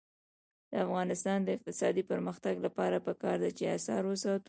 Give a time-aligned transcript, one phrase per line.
[0.71, 4.39] د افغانستان د اقتصادي پرمختګ لپاره پکار ده چې اثار وساتو.